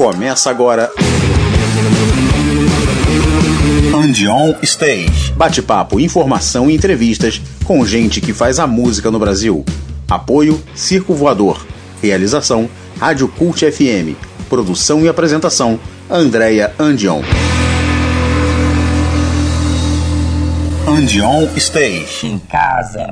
Começa 0.00 0.48
agora. 0.48 0.90
Andion 3.94 4.54
Stage. 4.62 5.30
Bate-papo, 5.36 6.00
informação 6.00 6.70
e 6.70 6.74
entrevistas 6.74 7.38
com 7.66 7.84
gente 7.84 8.18
que 8.18 8.32
faz 8.32 8.58
a 8.58 8.66
música 8.66 9.10
no 9.10 9.18
Brasil. 9.18 9.62
Apoio 10.08 10.58
Circo 10.74 11.12
Voador. 11.12 11.66
Realização 12.00 12.66
Rádio 12.98 13.28
Cult 13.28 13.70
FM. 13.70 14.16
Produção 14.48 15.04
e 15.04 15.08
apresentação 15.08 15.78
Andréia 16.08 16.72
Andion. 16.78 17.20
Andion 20.88 21.46
Stage. 21.56 22.26
Em 22.26 22.38
casa. 22.38 23.06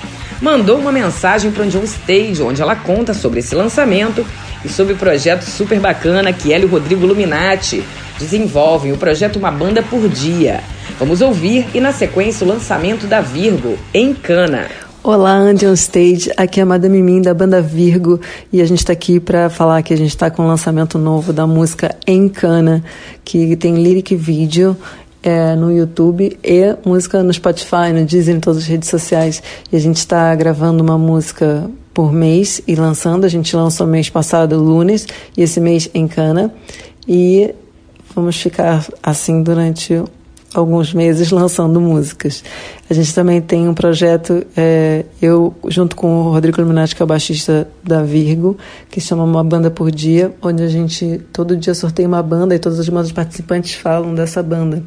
mandou 0.40 0.78
uma 0.78 0.92
mensagem 0.92 1.50
para 1.50 1.62
o 1.62 1.64
Andion 1.64 1.84
Stage, 1.84 2.42
onde 2.42 2.60
ela 2.60 2.74
conta 2.74 3.14
sobre 3.14 3.40
esse 3.40 3.54
lançamento 3.54 4.26
e 4.64 4.68
sobre 4.68 4.94
o 4.94 4.96
projeto 4.96 5.42
super 5.42 5.78
bacana 5.78 6.32
que 6.32 6.52
ela 6.52 6.64
e 6.64 6.66
o 6.66 6.70
Rodrigo 6.70 7.06
Luminati 7.06 7.82
desenvolvem, 8.18 8.92
o 8.92 8.98
projeto 8.98 9.36
Uma 9.36 9.50
Banda 9.50 9.82
por 9.82 10.08
Dia. 10.08 10.60
Vamos 10.98 11.20
ouvir 11.20 11.66
e 11.74 11.80
na 11.80 11.92
sequência 11.92 12.44
o 12.44 12.48
lançamento 12.48 13.06
da 13.06 13.20
Virgo, 13.20 13.78
em 13.92 14.14
Cana. 14.14 14.68
Olá, 15.04 15.36
Andy 15.36 15.66
on 15.66 15.72
Stage. 15.72 16.30
Aqui 16.36 16.60
é 16.60 16.62
a 16.62 16.66
Madame 16.66 17.02
Mim 17.02 17.20
da 17.20 17.34
banda 17.34 17.60
Virgo 17.60 18.20
e 18.52 18.62
a 18.62 18.64
gente 18.64 18.78
está 18.78 18.92
aqui 18.92 19.18
para 19.18 19.50
falar 19.50 19.82
que 19.82 19.92
a 19.92 19.96
gente 19.96 20.10
está 20.10 20.30
com 20.30 20.44
o 20.44 20.46
lançamento 20.46 20.96
novo 20.96 21.32
da 21.32 21.44
música 21.44 21.96
Em 22.06 22.28
Cana, 22.28 22.84
que 23.24 23.56
tem 23.56 23.74
lyric 23.74 24.14
vídeo 24.14 24.76
é, 25.20 25.56
no 25.56 25.72
YouTube 25.72 26.38
e 26.44 26.76
música 26.86 27.20
no 27.20 27.32
Spotify, 27.32 27.92
no 27.92 28.04
Deezer, 28.04 28.36
em 28.36 28.38
todas 28.38 28.62
as 28.62 28.68
redes 28.68 28.88
sociais. 28.88 29.42
E 29.72 29.76
a 29.76 29.80
gente 29.80 29.96
está 29.96 30.32
gravando 30.36 30.84
uma 30.84 30.96
música 30.96 31.68
por 31.92 32.12
mês 32.12 32.62
e 32.68 32.76
lançando. 32.76 33.24
A 33.24 33.28
gente 33.28 33.56
lançou 33.56 33.88
mês 33.88 34.08
passado, 34.08 34.56
lunes, 34.56 35.08
e 35.36 35.42
esse 35.42 35.58
mês 35.58 35.90
em 35.92 36.06
Cana. 36.06 36.54
E 37.08 37.52
vamos 38.14 38.36
ficar 38.36 38.86
assim 39.02 39.42
durante 39.42 40.00
alguns 40.54 40.92
meses 40.92 41.30
lançando 41.30 41.80
músicas. 41.80 42.44
A 42.88 42.94
gente 42.94 43.14
também 43.14 43.40
tem 43.40 43.68
um 43.68 43.74
projeto, 43.74 44.44
é, 44.56 45.04
eu 45.20 45.54
junto 45.68 45.96
com 45.96 46.26
o 46.26 46.32
Rodrigo 46.32 46.60
Illuminati, 46.60 46.94
que 46.94 47.02
é 47.02 47.04
o 47.04 47.06
baixista 47.06 47.66
da 47.82 48.02
Virgo, 48.02 48.56
que 48.90 49.00
chama 49.00 49.24
Uma 49.24 49.42
Banda 49.42 49.70
por 49.70 49.90
Dia, 49.90 50.32
onde 50.42 50.62
a 50.62 50.68
gente 50.68 51.20
todo 51.32 51.56
dia 51.56 51.74
sorteia 51.74 52.06
uma 52.06 52.22
banda 52.22 52.54
e 52.54 52.58
todas 52.58 52.78
as 52.78 52.88
bandas 52.88 53.12
participantes 53.12 53.74
falam 53.74 54.14
dessa 54.14 54.42
banda. 54.42 54.82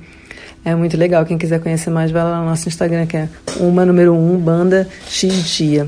É 0.64 0.74
muito 0.74 0.98
legal, 0.98 1.26
quem 1.26 1.38
quiser 1.38 1.60
conhecer 1.60 1.92
mais, 1.92 2.10
vai 2.10 2.24
lá 2.24 2.40
no 2.40 2.46
nosso 2.46 2.68
Instagram, 2.68 3.06
que 3.06 3.18
é 3.18 3.30
uma 3.60 3.86
número 3.86 4.14
um, 4.16 4.38
banda 4.38 4.88
X 5.08 5.32
Dia. 5.50 5.86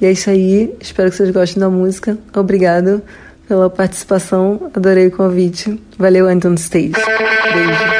E 0.00 0.06
é 0.06 0.12
isso 0.12 0.30
aí, 0.30 0.72
espero 0.80 1.10
que 1.10 1.16
vocês 1.16 1.30
gostem 1.30 1.60
da 1.60 1.68
música. 1.68 2.16
Obrigado 2.32 3.02
pela 3.48 3.68
participação, 3.68 4.70
adorei 4.72 5.08
o 5.08 5.10
convite. 5.10 5.80
Valeu, 5.98 6.28
Anton 6.28 6.54
Stage. 6.54 6.92
Beijo. 6.92 7.97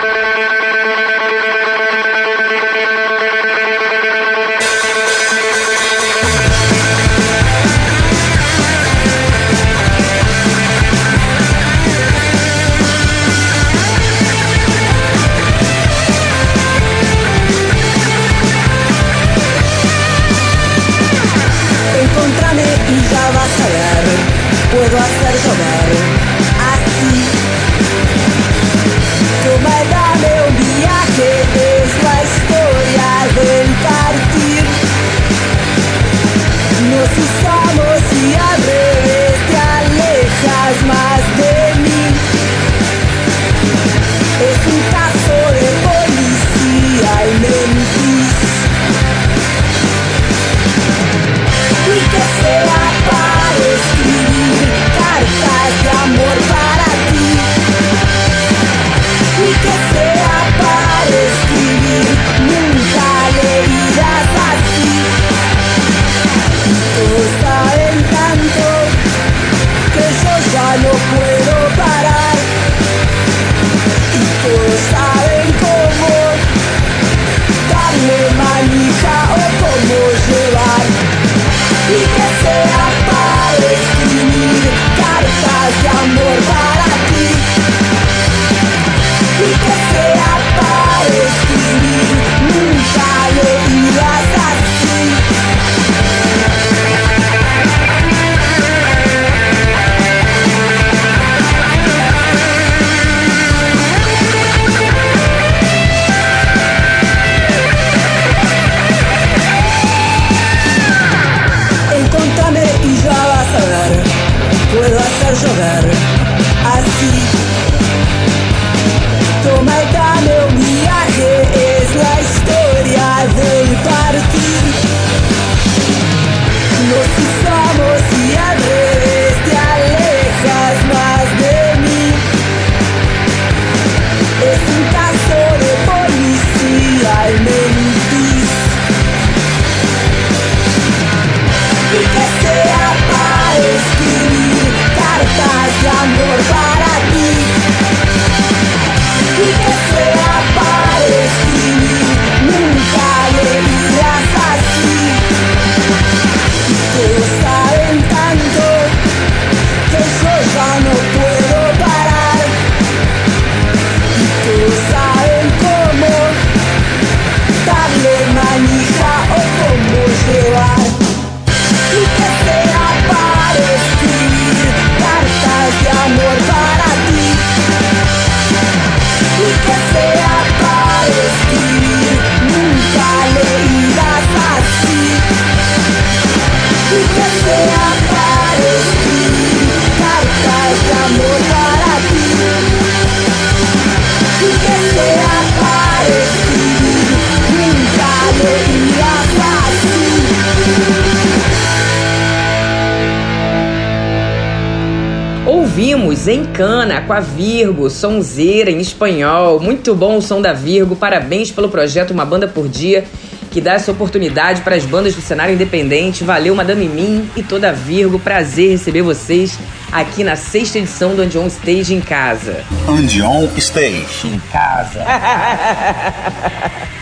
Ouvimos 206.19 206.26
Em 206.26 206.44
Cana 206.44 207.00
com 207.03 207.12
a 207.12 207.20
Virgo, 207.20 207.88
sonzeira 207.88 208.70
em 208.70 208.81
espanhol. 208.81 209.61
Muito 209.61 209.94
bom 209.94 210.17
o 210.17 210.23
som 210.23 210.41
da 210.41 210.53
Virgo. 210.53 210.97
Parabéns 210.97 211.53
pelo 211.53 211.69
projeto 211.69 212.11
Uma 212.11 212.25
Banda 212.25 212.49
por 212.49 212.69
Dia, 212.69 213.05
que 213.50 213.61
dá 213.61 213.75
essa 213.75 213.93
oportunidade 213.93 214.62
para 214.62 214.75
as 214.75 214.85
bandas 214.85 215.15
do 215.15 215.20
cenário 215.20 215.55
independente. 215.55 216.25
Valeu, 216.25 216.55
Madame 216.55 216.88
Mim 216.88 217.31
e 217.37 217.43
toda 217.43 217.69
a 217.70 217.73
Virgo. 217.73 218.19
Prazer 218.19 218.70
receber 218.70 219.03
vocês 219.03 219.59
aqui 219.93 220.25
na 220.25 220.35
sexta 220.35 220.79
edição 220.79 221.15
do 221.15 221.23
Andion 221.23 221.47
Stage 221.47 221.94
em 221.94 222.00
casa. 222.00 222.65
Andion 222.88 223.49
Stage. 223.56 224.26
Em 224.26 224.38
casa. 224.50 225.05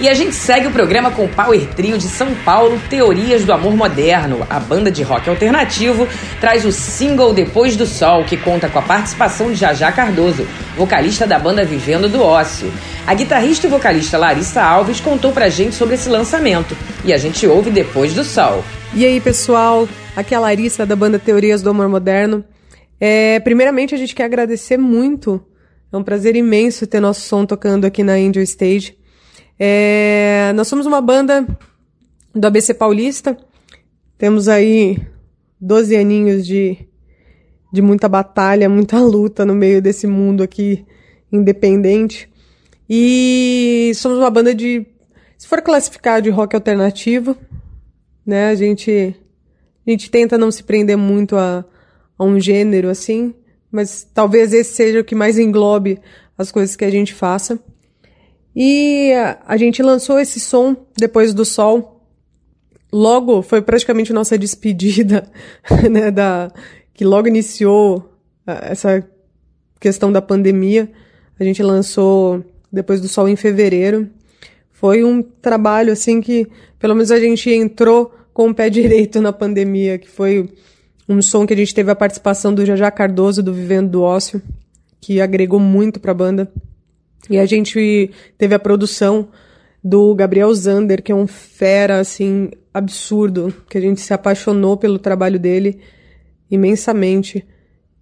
E 0.00 0.08
a 0.08 0.14
gente 0.14 0.32
segue 0.32 0.68
o 0.68 0.70
programa 0.70 1.10
com 1.10 1.24
o 1.24 1.28
Power 1.28 1.66
Trio 1.74 1.98
de 1.98 2.06
São 2.06 2.32
Paulo, 2.44 2.80
Teorias 2.88 3.44
do 3.44 3.52
Amor 3.52 3.76
Moderno. 3.76 4.46
A 4.48 4.60
banda 4.60 4.92
de 4.92 5.02
rock 5.02 5.28
alternativo 5.28 6.06
traz 6.40 6.64
o 6.64 6.70
single 6.70 7.32
Depois 7.32 7.74
do 7.74 7.84
Sol, 7.84 8.22
que 8.24 8.36
conta 8.36 8.68
com 8.68 8.78
a 8.78 8.82
participação 8.82 9.50
de 9.50 9.56
Jajá 9.56 9.90
Cardoso, 9.90 10.46
vocalista 10.76 11.26
da 11.26 11.36
banda 11.36 11.64
Vivendo 11.64 12.08
do 12.08 12.22
Ócio. 12.22 12.72
A 13.04 13.12
guitarrista 13.12 13.66
e 13.66 13.70
vocalista 13.70 14.16
Larissa 14.16 14.62
Alves 14.62 15.00
contou 15.00 15.32
pra 15.32 15.48
gente 15.48 15.74
sobre 15.74 15.96
esse 15.96 16.08
lançamento. 16.08 16.76
E 17.04 17.12
a 17.12 17.18
gente 17.18 17.44
ouve 17.48 17.68
Depois 17.68 18.14
do 18.14 18.22
Sol. 18.22 18.62
E 18.94 19.04
aí, 19.04 19.20
pessoal? 19.20 19.88
Aqui 20.14 20.32
é 20.32 20.36
a 20.36 20.40
Larissa 20.40 20.86
da 20.86 20.94
banda 20.94 21.18
Teorias 21.18 21.60
do 21.60 21.70
Amor 21.70 21.88
Moderno. 21.88 22.44
É, 23.00 23.40
primeiramente, 23.40 23.96
a 23.96 23.98
gente 23.98 24.14
quer 24.14 24.26
agradecer 24.26 24.76
muito. 24.76 25.44
É 25.92 25.96
um 25.96 26.04
prazer 26.04 26.36
imenso 26.36 26.86
ter 26.86 27.00
nosso 27.00 27.22
som 27.22 27.44
tocando 27.44 27.84
aqui 27.84 28.04
na 28.04 28.12
Angel 28.12 28.44
Stage. 28.44 28.97
É, 29.58 30.52
nós 30.54 30.68
somos 30.68 30.86
uma 30.86 31.00
banda 31.00 31.46
do 32.34 32.46
ABC 32.46 32.72
Paulista. 32.74 33.36
Temos 34.16 34.48
aí 34.48 34.98
12 35.60 35.96
aninhos 35.96 36.46
de, 36.46 36.78
de 37.72 37.82
muita 37.82 38.08
batalha, 38.08 38.68
muita 38.68 38.98
luta 39.02 39.44
no 39.44 39.54
meio 39.54 39.82
desse 39.82 40.06
mundo 40.06 40.42
aqui 40.42 40.86
independente. 41.32 42.30
E 42.88 43.92
somos 43.96 44.18
uma 44.18 44.30
banda 44.30 44.54
de, 44.54 44.86
se 45.36 45.46
for 45.46 45.60
classificar 45.60 46.22
de 46.22 46.30
rock 46.30 46.54
alternativo, 46.54 47.36
né, 48.24 48.48
a 48.48 48.54
gente, 48.54 49.14
a 49.86 49.90
gente 49.90 50.10
tenta 50.10 50.38
não 50.38 50.50
se 50.50 50.62
prender 50.62 50.96
muito 50.96 51.36
a, 51.36 51.64
a 52.18 52.24
um 52.24 52.40
gênero 52.40 52.88
assim, 52.88 53.34
mas 53.70 54.06
talvez 54.14 54.52
esse 54.52 54.74
seja 54.74 55.00
o 55.00 55.04
que 55.04 55.14
mais 55.14 55.38
englobe 55.38 56.00
as 56.36 56.50
coisas 56.50 56.76
que 56.76 56.84
a 56.84 56.90
gente 56.90 57.12
faça. 57.12 57.58
E 58.54 59.12
a 59.46 59.56
gente 59.56 59.82
lançou 59.82 60.18
esse 60.18 60.40
som 60.40 60.76
depois 60.96 61.32
do 61.32 61.44
sol. 61.44 62.02
Logo, 62.92 63.42
foi 63.42 63.60
praticamente 63.60 64.12
nossa 64.12 64.38
despedida, 64.38 65.30
né, 65.90 66.10
da, 66.10 66.50
que 66.94 67.04
logo 67.04 67.28
iniciou 67.28 68.12
essa 68.46 69.06
questão 69.78 70.10
da 70.10 70.22
pandemia. 70.22 70.90
A 71.38 71.44
gente 71.44 71.62
lançou 71.62 72.44
depois 72.72 73.00
do 73.00 73.08
sol 73.08 73.28
em 73.28 73.36
fevereiro. 73.36 74.08
Foi 74.72 75.04
um 75.04 75.22
trabalho 75.22 75.92
assim 75.92 76.20
que, 76.20 76.46
pelo 76.78 76.94
menos 76.94 77.10
a 77.10 77.18
gente 77.18 77.50
entrou 77.50 78.14
com 78.32 78.50
o 78.50 78.54
pé 78.54 78.70
direito 78.70 79.20
na 79.20 79.32
pandemia, 79.32 79.98
que 79.98 80.08
foi 80.08 80.48
um 81.08 81.22
som 81.22 81.46
que 81.46 81.54
a 81.54 81.56
gente 81.56 81.74
teve 81.74 81.90
a 81.90 81.96
participação 81.96 82.54
do 82.54 82.64
Jajá 82.64 82.90
Cardoso 82.90 83.42
do 83.42 83.52
Vivendo 83.52 83.90
do 83.90 84.02
Ócio, 84.02 84.42
que 85.00 85.20
agregou 85.20 85.58
muito 85.58 85.98
para 85.98 86.12
a 86.12 86.14
banda. 86.14 86.52
E 87.28 87.38
a 87.38 87.46
gente 87.46 88.10
teve 88.36 88.54
a 88.54 88.58
produção 88.58 89.28
do 89.82 90.14
Gabriel 90.14 90.52
Zander, 90.54 91.02
que 91.02 91.12
é 91.12 91.14
um 91.14 91.26
fera, 91.26 92.00
assim, 92.00 92.50
absurdo, 92.72 93.54
que 93.68 93.78
a 93.78 93.80
gente 93.80 94.00
se 94.00 94.12
apaixonou 94.12 94.76
pelo 94.76 94.98
trabalho 94.98 95.38
dele 95.38 95.80
imensamente. 96.50 97.46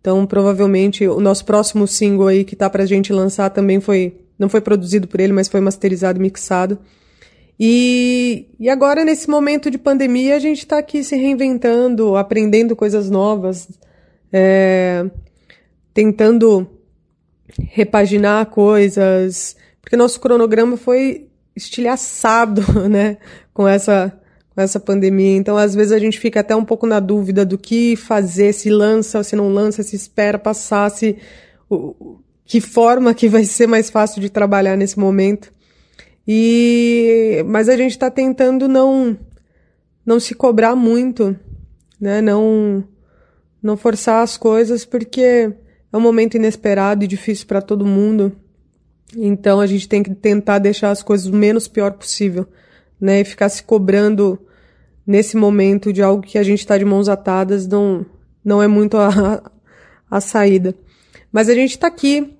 Então, 0.01 0.25
provavelmente, 0.27 1.07
o 1.07 1.21
nosso 1.21 1.45
próximo 1.45 1.87
single 1.87 2.29
aí 2.29 2.45
que 2.45 2.55
tá 2.55 2.71
pra 2.71 2.87
gente 2.87 3.13
lançar 3.13 3.51
também 3.51 3.81
foi, 3.81 4.17
não 4.39 4.49
foi 4.49 4.61
produzido 4.61 5.09
por 5.09 5.21
ele, 5.21 5.33
mas 5.33 5.49
foi 5.49 5.61
masterizado 5.61 6.19
e 6.19 6.23
mixado. 6.23 6.79
E, 7.59 8.47
e 8.61 8.69
agora, 8.69 9.05
nesse 9.05 9.29
momento 9.29 9.71
de 9.71 9.79
pandemia, 9.79 10.37
a 10.37 10.39
gente 10.39 10.67
tá 10.67 10.79
aqui 10.79 11.03
se 11.03 11.17
reinventando, 11.17 12.15
aprendendo 12.17 12.77
coisas 12.77 13.11
novas, 13.11 13.69
é, 14.33 15.07
tentando 15.93 16.69
repaginar 17.59 18.47
coisas, 18.47 19.57
porque 19.81 19.97
nosso 19.97 20.21
cronograma 20.21 20.77
foi 20.77 21.29
estilhaçado, 21.55 22.63
né, 22.89 23.19
com 23.53 23.67
essa 23.67 24.13
com 24.55 24.63
essa 24.63 24.81
pandemia. 24.81 25.37
Então, 25.37 25.55
às 25.55 25.75
vezes 25.75 25.93
a 25.93 25.99
gente 25.99 26.19
fica 26.19 26.41
até 26.41 26.57
um 26.57 26.65
pouco 26.65 26.87
na 26.87 26.99
dúvida 26.99 27.45
do 27.45 27.59
que 27.59 27.95
fazer, 27.95 28.55
se 28.55 28.71
lança, 28.71 29.23
se 29.23 29.37
não 29.37 29.51
lança, 29.51 29.83
se 29.83 29.95
espera 29.95 30.39
passar, 30.39 30.91
se 30.91 31.19
o, 31.69 32.19
que 32.47 32.59
forma 32.59 33.13
que 33.13 33.29
vai 33.29 33.45
ser 33.45 33.67
mais 33.67 33.91
fácil 33.91 34.21
de 34.21 34.31
trabalhar 34.31 34.77
nesse 34.77 34.99
momento. 34.99 35.53
E 36.27 37.45
mas 37.47 37.69
a 37.69 37.77
gente 37.77 37.91
está 37.91 38.11
tentando 38.11 38.67
não 38.67 39.19
não 40.05 40.19
se 40.19 40.35
cobrar 40.35 40.75
muito, 40.75 41.37
né? 42.01 42.23
Não 42.23 42.83
não 43.63 43.77
forçar 43.77 44.23
as 44.23 44.37
coisas 44.37 44.85
porque 44.85 45.53
é 45.97 45.99
um 45.99 46.03
momento 46.03 46.37
inesperado 46.37 47.03
e 47.03 47.09
difícil 47.09 47.47
para 47.47 47.63
todo 47.63 47.87
mundo. 47.87 48.33
Então 49.17 49.61
a 49.61 49.67
gente 49.67 49.89
tem 49.89 50.03
que 50.03 50.15
tentar 50.15 50.59
deixar 50.59 50.91
as 50.91 51.03
coisas 51.03 51.27
o 51.27 51.35
menos 51.35 51.67
pior 51.67 51.93
possível, 51.93 52.47
né? 53.01 53.21
E 53.21 53.25
ficar 53.25 53.49
se 53.49 53.63
cobrando 53.63 54.39
nesse 55.07 55.37
momento 55.37 55.93
de 55.93 56.03
algo 56.03 56.23
que 56.23 56.37
a 56.39 56.43
gente 56.43 56.59
está 56.59 56.77
de 56.77 56.85
mãos 56.85 57.09
atadas 57.09 57.67
não, 57.67 58.05
não 58.45 58.63
é 58.63 58.67
muito 58.67 58.97
a, 58.99 59.43
a 60.11 60.21
saída. 60.21 60.75
Mas 61.33 61.49
a 61.49 61.55
gente 61.55 61.71
está 61.71 61.87
aqui 61.87 62.37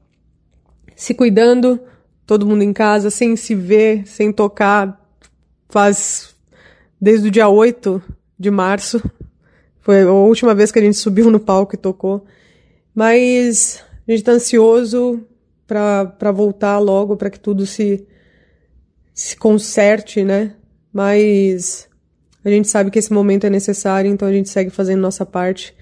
se 0.95 1.15
cuidando, 1.15 1.81
todo 2.27 2.47
mundo 2.47 2.63
em 2.63 2.73
casa, 2.73 3.11
sem 3.11 3.37
se 3.37 3.55
ver, 3.55 4.07
sem 4.07 4.33
tocar, 4.33 5.01
faz 5.69 6.35
desde 7.01 7.29
o 7.29 7.31
dia 7.31 7.49
8 7.49 8.03
de 8.39 8.51
março. 8.51 9.03
Foi 9.81 10.03
a 10.03 10.13
última 10.13 10.55
vez 10.55 10.71
que 10.71 10.79
a 10.79 10.83
gente 10.83 10.97
subiu 10.97 11.31
no 11.31 11.41
palco 11.41 11.75
e 11.75 11.79
tocou. 11.79 12.27
Mas 12.97 13.85
a 14.09 14.11
gente 14.11 14.21
está 14.21 14.33
ansioso 14.33 15.23
para 15.67 16.33
voltar 16.33 16.79
logo, 16.79 17.15
para 17.15 17.29
que 17.29 17.39
tudo 17.39 17.67
se, 17.67 18.07
se 19.13 19.37
conserte, 19.37 20.25
né? 20.25 20.55
Mas 20.91 21.91
a 22.43 22.49
gente 22.49 22.69
sabe 22.69 22.91
que 22.91 22.99
esse 22.99 23.13
momento 23.13 23.45
é 23.45 23.51
necessário, 23.51 24.11
então 24.11 24.27
a 24.27 24.33
gente 24.33 24.49
segue 24.49 24.71
fazendo 24.71 25.03
nossa 25.03 25.27
parte 25.27 25.77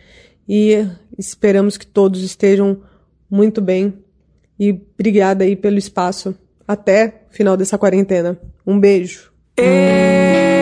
e 0.48 0.84
esperamos 1.16 1.76
que 1.76 1.86
todos 1.86 2.20
estejam 2.20 2.82
muito 3.30 3.60
bem. 3.60 3.94
E 4.58 4.72
obrigada 4.72 5.44
aí 5.44 5.54
pelo 5.54 5.78
espaço. 5.78 6.34
Até 6.66 7.26
final 7.30 7.56
dessa 7.56 7.78
quarentena. 7.78 8.36
Um 8.66 8.80
beijo. 8.80 9.32
Eu 9.56 10.53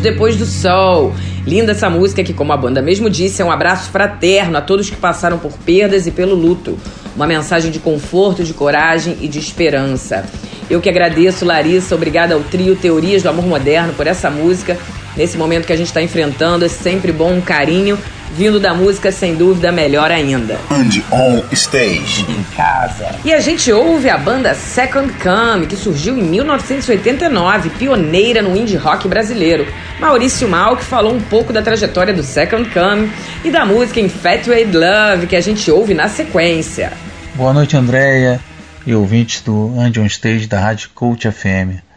Depois 0.00 0.36
do 0.36 0.46
sol. 0.46 1.12
Linda 1.46 1.72
essa 1.72 1.90
música 1.90 2.24
que, 2.24 2.32
como 2.32 2.52
a 2.52 2.56
banda 2.56 2.80
mesmo 2.80 3.10
disse, 3.10 3.42
é 3.42 3.44
um 3.44 3.50
abraço 3.50 3.90
fraterno 3.90 4.56
a 4.56 4.60
todos 4.60 4.88
que 4.88 4.96
passaram 4.96 5.38
por 5.38 5.52
perdas 5.58 6.06
e 6.06 6.10
pelo 6.10 6.34
luto. 6.34 6.78
Uma 7.14 7.26
mensagem 7.26 7.70
de 7.70 7.78
conforto, 7.78 8.42
de 8.42 8.54
coragem 8.54 9.16
e 9.20 9.28
de 9.28 9.38
esperança. 9.38 10.24
Eu 10.70 10.80
que 10.80 10.88
agradeço, 10.88 11.44
Larissa, 11.44 11.94
obrigada 11.94 12.34
ao 12.34 12.40
trio 12.40 12.76
Teorias 12.76 13.22
do 13.22 13.28
Amor 13.28 13.46
Moderno 13.46 13.92
por 13.92 14.06
essa 14.06 14.30
música. 14.30 14.78
Nesse 15.16 15.36
momento 15.36 15.66
que 15.66 15.72
a 15.72 15.76
gente 15.76 15.88
está 15.88 16.00
enfrentando, 16.00 16.64
é 16.64 16.68
sempre 16.68 17.12
bom 17.12 17.32
um 17.32 17.40
carinho. 17.40 17.98
Vindo 18.32 18.60
da 18.60 18.72
música, 18.72 19.10
sem 19.10 19.34
dúvida, 19.34 19.72
melhor 19.72 20.10
ainda. 20.10 20.54
And 20.70 21.02
on 21.12 21.42
stage. 21.52 22.24
Em 22.28 22.42
casa. 22.56 23.16
E 23.24 23.32
a 23.32 23.40
gente 23.40 23.72
ouve 23.72 24.08
a 24.08 24.16
banda 24.16 24.54
Second 24.54 25.12
Come, 25.14 25.66
que 25.66 25.76
surgiu 25.76 26.16
em 26.16 26.22
1989, 26.22 27.70
pioneira 27.70 28.40
no 28.40 28.56
indie 28.56 28.76
rock 28.76 29.08
brasileiro. 29.08 29.66
Maurício 29.98 30.48
Mal, 30.48 30.76
que 30.76 30.84
falou 30.84 31.12
um 31.12 31.20
pouco 31.20 31.52
da 31.52 31.60
trajetória 31.60 32.14
do 32.14 32.22
Second 32.22 32.70
Come 32.70 33.10
e 33.44 33.50
da 33.50 33.66
música 33.66 34.00
Infatuated 34.00 34.76
Love, 34.76 35.26
que 35.26 35.36
a 35.36 35.40
gente 35.40 35.70
ouve 35.70 35.92
na 35.92 36.08
sequência. 36.08 36.92
Boa 37.34 37.52
noite, 37.52 37.76
Andréia 37.76 38.40
e 38.86 38.94
ouvintes 38.94 39.42
do 39.42 39.74
And 39.78 39.92
on 40.00 40.06
Stage 40.06 40.46
da 40.46 40.60
Rádio 40.60 40.90
Cult 40.94 41.28
FM. 41.30 41.89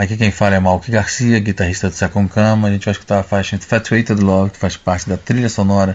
Aqui 0.00 0.16
quem 0.16 0.30
fala 0.30 0.54
é 0.54 0.58
Malk 0.58 0.90
Garcia, 0.90 1.38
guitarrista 1.40 1.90
do 1.90 1.94
Second 1.94 2.26
Cama. 2.30 2.68
A 2.68 2.70
gente 2.70 2.86
vai 2.86 2.92
escutar 2.92 3.20
a 3.20 3.22
faixa 3.22 3.54
Infatuated 3.54 4.18
Love, 4.18 4.52
que 4.52 4.56
faz 4.56 4.74
parte 4.74 5.06
da 5.06 5.18
trilha 5.18 5.50
sonora 5.50 5.94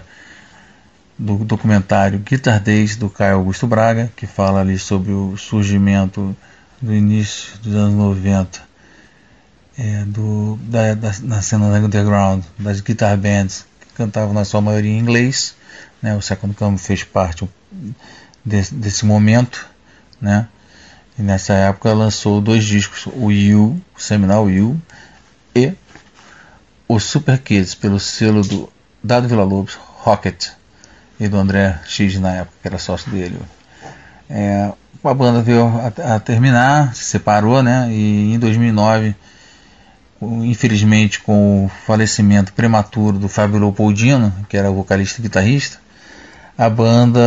do 1.18 1.38
documentário 1.38 2.20
Guitar 2.20 2.60
Days 2.60 2.94
do 2.94 3.10
Caio 3.10 3.34
Augusto 3.34 3.66
Braga, 3.66 4.08
que 4.14 4.24
fala 4.24 4.60
ali 4.60 4.78
sobre 4.78 5.10
o 5.10 5.36
surgimento 5.36 6.36
do 6.80 6.94
início 6.94 7.58
dos 7.58 7.74
anos 7.74 7.94
90 7.94 8.62
é, 9.76 10.04
do, 10.04 10.56
da, 10.62 10.94
da, 10.94 11.12
na 11.24 11.42
cena 11.42 11.66
underground, 11.66 12.44
das 12.56 12.80
guitar 12.80 13.16
bands 13.16 13.66
que 13.80 13.92
cantavam 13.92 14.32
na 14.32 14.44
sua 14.44 14.60
maioria 14.60 14.92
em 14.92 15.00
inglês. 15.00 15.56
Né? 16.00 16.14
O 16.14 16.22
Second 16.22 16.54
Cama 16.54 16.78
fez 16.78 17.02
parte 17.02 17.48
desse, 18.44 18.72
desse 18.72 19.04
momento. 19.04 19.66
Né? 20.20 20.46
E 21.18 21.22
nessa 21.22 21.54
época 21.54 21.92
lançou 21.92 22.40
dois 22.40 22.64
discos, 22.64 23.06
o 23.14 23.30
You, 23.30 23.80
o 23.96 24.00
seminal 24.00 24.50
You, 24.50 24.80
e 25.54 25.72
o 26.86 27.00
Super 27.00 27.38
Kids, 27.38 27.74
pelo 27.74 27.98
selo 27.98 28.42
do 28.42 28.70
Dado 29.02 29.26
Vila 29.26 29.44
Lobos, 29.44 29.74
Rocket, 29.74 30.48
e 31.18 31.28
do 31.28 31.38
André 31.38 31.78
X 31.86 32.18
na 32.18 32.32
época, 32.32 32.56
que 32.60 32.68
era 32.68 32.78
sócio 32.78 33.10
dele. 33.10 33.38
É, 34.28 34.70
a 35.02 35.14
banda 35.14 35.40
veio 35.40 35.66
a, 35.66 36.16
a, 36.16 36.20
terminar, 36.20 36.94
se 36.94 37.04
separou, 37.04 37.62
né? 37.62 37.88
E 37.90 38.34
em 38.34 38.38
2009, 38.38 39.14
infelizmente, 40.20 41.20
com 41.20 41.66
o 41.66 41.68
falecimento 41.86 42.52
prematuro 42.52 43.18
do 43.18 43.28
Fábio 43.28 43.58
Leopoldino, 43.58 44.34
que 44.48 44.56
era 44.56 44.70
vocalista 44.70 45.20
e 45.20 45.22
guitarrista, 45.22 45.78
a 46.58 46.68
banda 46.68 47.20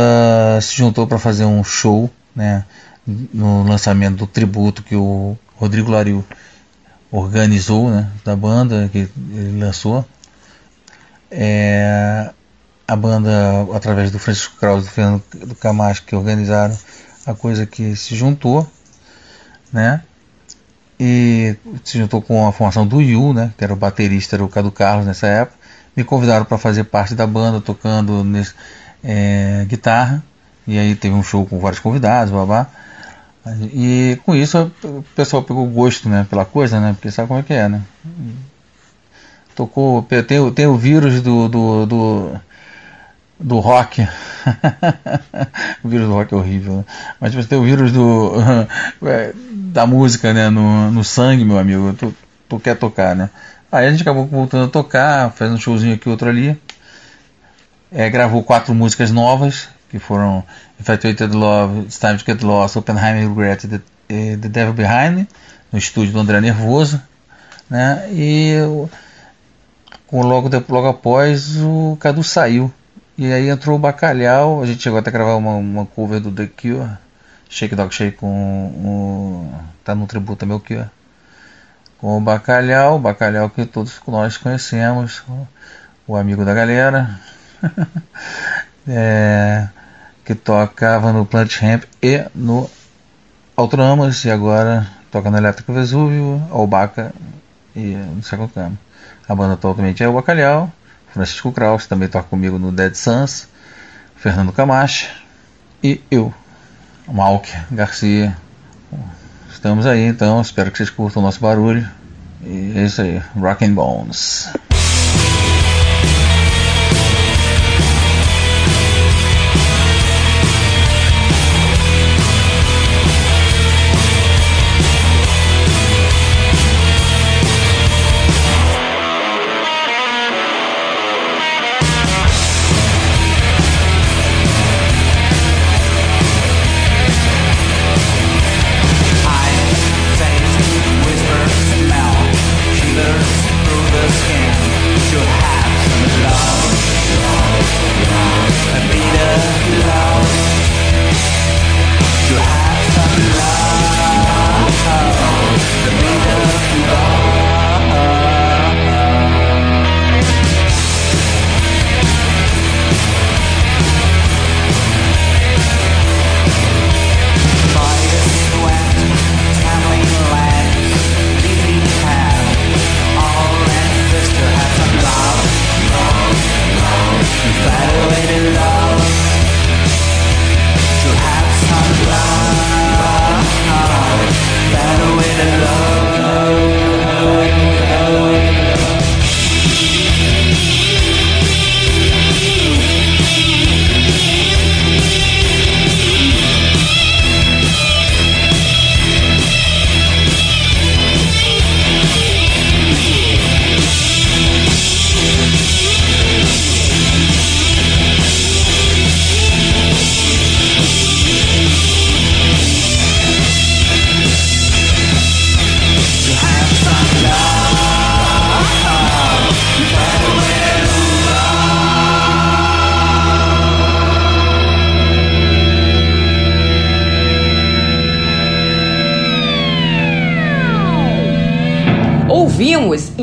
se 0.60 0.76
juntou 0.76 1.06
para 1.06 1.18
fazer 1.18 1.44
um 1.44 1.62
show, 1.64 2.10
né? 2.34 2.64
No 3.06 3.62
lançamento 3.64 4.16
do 4.16 4.26
tributo 4.26 4.82
que 4.82 4.94
o 4.94 5.36
Rodrigo 5.56 5.90
Laril 5.90 6.24
organizou 7.10 7.90
né, 7.90 8.10
da 8.24 8.36
banda 8.36 8.88
que 8.92 9.08
ele 9.32 9.58
lançou. 9.58 10.04
É, 11.30 12.30
a 12.90 12.96
banda 12.96 13.30
através 13.72 14.10
do 14.10 14.18
Francisco 14.18 14.56
Krause 14.58 14.86
e 14.86 14.88
do 14.88 14.92
Fernando 14.92 15.22
do 15.46 15.54
Camacho 15.54 16.02
que 16.02 16.16
organizaram 16.16 16.76
a 17.24 17.32
coisa 17.32 17.64
que 17.64 17.94
se 17.94 18.16
juntou 18.16 18.68
né 19.72 20.02
e 20.98 21.54
se 21.84 21.98
juntou 21.98 22.20
com 22.20 22.48
a 22.48 22.52
formação 22.52 22.84
do 22.84 23.00
Yu 23.00 23.32
né 23.32 23.54
que 23.56 23.62
era 23.62 23.72
o 23.72 23.76
baterista 23.76 24.34
era 24.34 24.44
o 24.44 24.48
Cadu 24.48 24.72
Carlos 24.72 25.06
nessa 25.06 25.28
época 25.28 25.56
me 25.96 26.02
convidaram 26.02 26.44
para 26.44 26.58
fazer 26.58 26.82
parte 26.82 27.14
da 27.14 27.28
banda 27.28 27.60
tocando 27.60 28.24
nesse, 28.24 28.54
é, 29.04 29.64
guitarra 29.68 30.20
e 30.70 30.78
aí 30.78 30.94
teve 30.94 31.14
um 31.14 31.22
show 31.22 31.44
com 31.46 31.58
vários 31.58 31.80
convidados 31.80 32.32
babá 32.32 32.68
e 33.72 34.18
com 34.24 34.34
isso 34.34 34.70
o 34.84 35.04
pessoal 35.14 35.42
pegou 35.42 35.66
gosto 35.66 36.08
né, 36.08 36.26
pela 36.28 36.44
coisa, 36.44 36.78
né? 36.78 36.92
Porque 36.92 37.10
sabe 37.10 37.28
como 37.28 37.40
é 37.40 37.42
que 37.42 37.54
é, 37.54 37.68
né? 37.68 37.80
Tocou. 39.54 40.02
Tem, 40.02 40.52
tem 40.52 40.66
o 40.66 40.76
vírus 40.76 41.22
do, 41.22 41.48
do, 41.48 41.86
do, 41.86 42.40
do 43.38 43.58
rock. 43.58 44.02
o 45.82 45.88
vírus 45.88 46.06
do 46.06 46.14
rock 46.14 46.34
é 46.34 46.36
horrível, 46.36 46.76
né? 46.78 46.84
Mas 47.18 47.34
você 47.34 47.48
tem 47.48 47.58
o 47.58 47.64
vírus 47.64 47.92
do, 47.92 48.34
é, 49.06 49.32
da 49.34 49.86
música 49.86 50.34
né, 50.34 50.50
no, 50.50 50.90
no 50.90 51.02
sangue, 51.02 51.44
meu 51.44 51.58
amigo. 51.58 51.94
Tu, 51.94 52.14
tu 52.48 52.60
quer 52.60 52.76
tocar, 52.76 53.16
né? 53.16 53.30
Aí 53.72 53.86
a 53.86 53.90
gente 53.90 54.02
acabou 54.02 54.26
voltando 54.26 54.66
a 54.66 54.68
tocar, 54.68 55.32
fazendo 55.32 55.54
um 55.54 55.60
showzinho 55.60 55.94
aqui 55.94 56.08
outro 56.08 56.28
ali. 56.28 56.60
É, 57.90 58.08
gravou 58.10 58.42
quatro 58.44 58.74
músicas 58.74 59.10
novas 59.10 59.68
que 59.90 59.98
foram 59.98 60.44
Infatuated 60.78 61.34
Love, 61.34 61.80
It's 61.80 61.98
Time 61.98 62.16
to 62.16 62.24
Get 62.24 62.42
Lost, 62.42 62.76
Oppenheimer 62.76 63.28
Regret 63.28 63.66
The, 63.66 63.80
eh, 64.08 64.36
The 64.40 64.48
Devil 64.48 64.74
Behind, 64.74 65.26
no 65.72 65.78
estúdio 65.78 66.12
do 66.12 66.20
André 66.20 66.40
Nervoso, 66.40 67.02
né? 67.68 68.08
E 68.12 68.54
logo, 70.12 70.48
logo 70.68 70.86
após 70.86 71.56
o 71.58 71.96
Cadu 72.00 72.22
saiu. 72.22 72.72
E 73.18 73.32
aí 73.32 73.48
entrou 73.48 73.76
o 73.76 73.78
Bacalhau, 73.78 74.62
a 74.62 74.66
gente 74.66 74.82
chegou 74.82 74.98
até 74.98 75.10
a 75.10 75.12
gravar 75.12 75.34
uma, 75.34 75.54
uma 75.56 75.84
cover 75.84 76.20
do 76.20 76.32
The 76.32 76.46
Cure, 76.46 76.88
Shake 77.48 77.74
Dog 77.74 77.94
Shake 77.94 78.16
com 78.16 78.66
o. 78.66 79.52
tá 79.84 79.94
no 79.94 80.06
tributo 80.06 80.38
também 80.38 80.56
o 80.56 80.60
Cure. 80.60 80.88
Com 81.98 82.16
o 82.16 82.20
Bacalhau, 82.20 82.96
o 82.96 82.98
Bacalhau 82.98 83.50
que 83.50 83.66
todos 83.66 84.00
nós 84.06 84.38
conhecemos, 84.38 85.22
o 86.06 86.16
amigo 86.16 86.44
da 86.44 86.54
galera. 86.54 87.20
é, 88.88 89.68
que 90.30 90.34
tocava 90.36 91.12
no 91.12 91.26
Plant 91.26 91.56
Ramp 91.60 91.82
e 92.00 92.24
no 92.36 92.70
Autonomous 93.56 94.24
e 94.24 94.30
agora 94.30 94.86
toca 95.10 95.28
no 95.28 95.36
Elétrico 95.36 95.72
Vesúvio, 95.72 96.40
Albaca 96.52 97.12
e 97.74 97.96
no 97.96 98.22
Second 98.22 98.52
Cama. 98.52 98.78
A 99.28 99.34
banda 99.34 99.54
atualmente 99.54 100.04
é 100.04 100.08
o 100.08 100.12
Bacalhau, 100.12 100.72
Francisco 101.12 101.50
Kraus 101.50 101.88
também 101.88 102.08
toca 102.08 102.28
comigo 102.28 102.60
no 102.60 102.70
Dead 102.70 102.94
Suns, 102.94 103.48
Fernando 104.14 104.52
Camacho 104.52 105.08
e 105.82 106.00
eu, 106.12 106.32
Malk 107.08 107.52
Garcia. 107.68 108.36
Estamos 109.50 109.84
aí 109.84 110.06
então, 110.06 110.40
espero 110.40 110.70
que 110.70 110.78
vocês 110.78 110.90
curtam 110.90 111.22
o 111.22 111.26
nosso 111.26 111.40
barulho. 111.40 111.90
E 112.40 112.74
é 112.76 112.84
isso 112.84 113.02
aí, 113.02 113.20
Rock 113.36 113.66
Bones. 113.66 114.48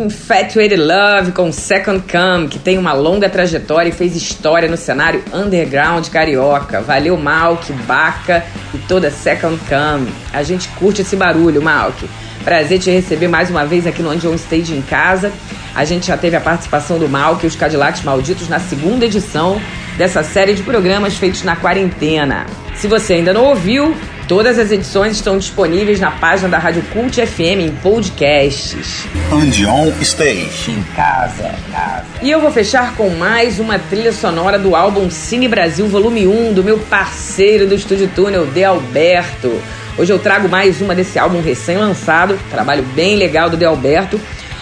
Infatuated 0.08 0.78
Love 0.78 1.34
com 1.34 1.52
Second 1.52 2.02
Come, 2.10 2.48
que 2.48 2.58
tem 2.58 2.78
uma 2.78 2.94
longa 2.94 3.28
trajetória 3.30 3.90
e 3.90 3.92
fez 3.92 4.16
história 4.16 4.70
no 4.70 4.78
cenário 4.78 5.22
underground 5.34 6.08
carioca. 6.08 6.80
Valeu, 6.80 7.18
Malk, 7.18 7.74
Baca 7.86 8.46
e 8.74 8.78
toda 8.78 9.12
Second 9.12 9.60
Come. 9.68 10.10
A 10.32 10.44
gente 10.44 10.70
curte 10.70 11.02
esse 11.02 11.18
barulho, 11.18 11.62
Malk. 11.62 12.10
Prazer 12.46 12.80
te 12.80 12.90
receber 12.90 13.28
mais 13.28 13.50
uma 13.50 13.66
vez 13.66 13.86
aqui 13.86 14.02
no 14.02 14.10
Andion 14.10 14.34
Stage 14.36 14.74
em 14.74 14.82
casa. 14.82 15.30
A 15.76 15.84
gente 15.84 16.08
já 16.08 16.16
teve 16.16 16.38
a 16.38 16.42
participação 16.42 16.98
do 16.98 17.10
Malk 17.10 17.44
e 17.44 17.48
os 17.48 17.58
Cadillacs 17.58 18.02
Malditos 18.02 18.48
na 18.48 18.60
segunda 18.60 19.06
edição 19.06 19.62
dessa 19.98 20.24
série 20.24 20.54
de 20.54 20.64
programas 20.64 21.18
feitos 21.18 21.44
na 21.44 21.58
quarentena. 21.58 22.46
Se 22.76 22.88
você 22.88 23.16
ainda 23.16 23.34
não 23.34 23.44
ouviu, 23.44 23.94
Todas 24.28 24.60
as 24.60 24.74
edições 24.74 25.16
estão 25.16 25.38
disponíveis 25.38 26.02
na 26.02 26.12
página 26.12 26.50
da 26.50 26.58
Rádio 26.58 26.84
Cult 26.92 27.26
FM 27.26 27.62
em 27.62 27.72
podcasts. 27.72 29.06
And 29.32 29.72
on 29.72 29.94
stage. 30.02 30.70
Em 30.70 30.84
casa, 30.94 31.56
casa. 31.72 32.06
E 32.22 32.30
eu 32.30 32.42
vou 32.42 32.52
fechar 32.52 32.94
com 32.96 33.10
mais 33.10 33.58
uma 33.58 33.80
trilha 33.80 34.12
sonora 34.12 34.60
do 34.60 34.76
álbum 34.76 35.10
Cine 35.10 35.48
Brasil 35.48 35.88
Volume 35.88 36.28
1 36.28 36.54
do 36.54 36.62
meu 36.62 36.78
parceiro 36.78 37.66
do 37.66 37.74
Estúdio 37.74 38.10
Túnel, 38.14 38.46
De 38.48 38.66
Alberto. 38.66 39.62
Hoje 39.98 40.12
eu 40.12 40.20
trago 40.20 40.50
mais 40.50 40.82
uma 40.82 40.94
desse 40.94 41.18
álbum 41.18 41.42
recém-lançado, 41.42 42.38
trabalho 42.52 42.84
bem 42.94 43.16
legal 43.16 43.50
do 43.50 43.56
De 43.56 43.64
Alberto. 43.64 44.20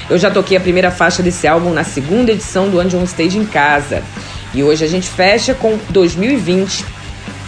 Eu 0.07 0.19
já 0.19 0.29
toquei 0.29 0.57
a 0.57 0.61
primeira 0.61 0.91
faixa 0.91 1.23
desse 1.23 1.47
álbum 1.47 1.73
na 1.73 1.83
segunda 1.83 2.31
edição 2.31 2.69
do 2.69 2.79
And 2.79 2.89
on 2.93 3.03
Stage 3.05 3.39
em 3.39 3.45
casa. 3.47 4.03
E 4.53 4.63
hoje 4.63 4.85
a 4.85 4.87
gente 4.87 5.09
fecha 5.09 5.55
com 5.55 5.79
2020 5.89 6.85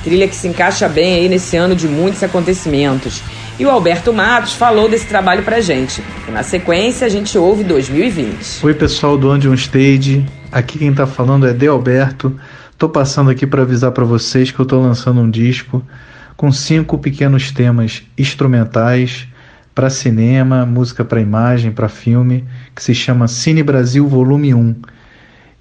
trilha 0.07 0.25
que 0.25 0.35
se 0.37 0.47
encaixa 0.47 0.87
bem 0.87 1.15
aí 1.15 1.27
nesse 1.27 1.57
ano 1.57 1.75
de 1.75 1.85
muitos 1.85 2.23
acontecimentos. 2.23 3.21
E 3.59 3.65
o 3.65 3.69
Alberto 3.69 4.13
Matos 4.13 4.53
falou 4.53 4.87
desse 4.87 5.05
trabalho 5.05 5.43
pra 5.43 5.59
gente. 5.59 6.01
E 6.25 6.31
na 6.31 6.43
sequência 6.43 7.05
a 7.05 7.09
gente 7.09 7.37
ouve 7.37 7.61
2020. 7.65 8.63
Oi 8.63 8.73
pessoal 8.73 9.17
do 9.17 9.29
Andion 9.29 9.53
Stage, 9.55 10.25
aqui 10.49 10.79
quem 10.79 10.93
tá 10.93 11.05
falando 11.05 11.45
é 11.45 11.51
De 11.51 11.67
Alberto. 11.67 12.39
Tô 12.77 12.87
passando 12.87 13.29
aqui 13.29 13.45
para 13.45 13.63
avisar 13.63 13.91
para 13.91 14.05
vocês 14.05 14.49
que 14.49 14.57
eu 14.57 14.65
tô 14.65 14.79
lançando 14.79 15.19
um 15.19 15.29
disco 15.29 15.83
com 16.37 16.53
cinco 16.53 16.97
pequenos 16.97 17.51
temas 17.51 18.01
instrumentais 18.17 19.27
para 19.75 19.89
cinema, 19.89 20.65
música 20.65 21.03
para 21.03 21.19
imagem, 21.19 21.73
para 21.73 21.89
filme, 21.89 22.45
que 22.73 22.81
se 22.81 22.95
chama 22.95 23.27
Cine 23.27 23.61
Brasil 23.61 24.07
Volume 24.07 24.53
1. 24.53 24.75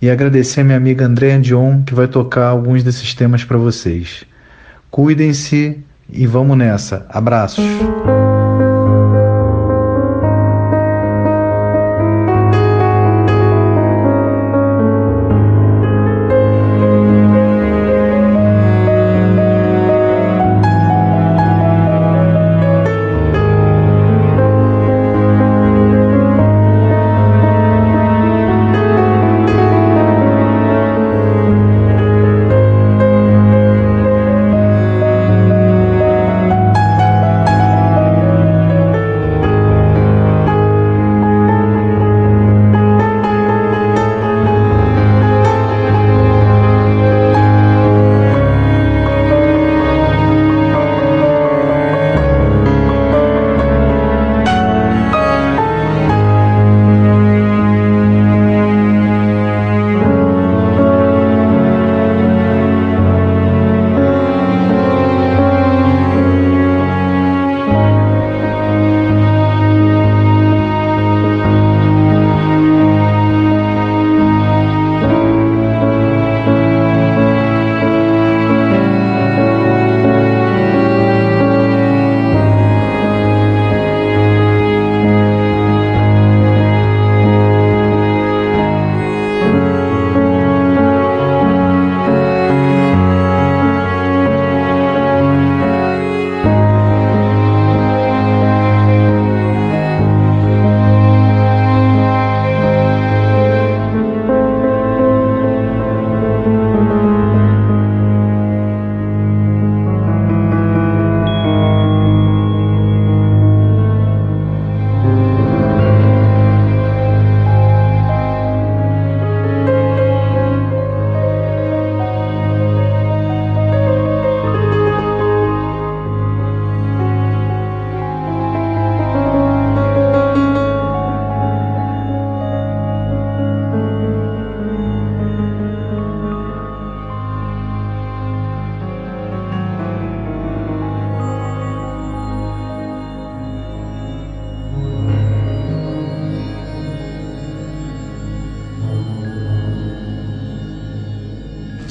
E 0.01 0.09
agradecer 0.09 0.61
a 0.61 0.65
minha 0.65 0.77
amiga 0.77 1.05
Andréa 1.05 1.41
Dion, 1.41 1.83
que 1.83 1.95
vai 1.95 2.07
tocar 2.07 2.47
alguns 2.47 2.85
desses 2.85 3.13
temas 3.13 3.43
para 3.43 3.59
vocês. 3.59 4.25
Cuidem-se 4.97 5.79
e 6.11 6.27
vamos 6.27 6.57
nessa. 6.57 7.05
Abraços. 7.11 7.63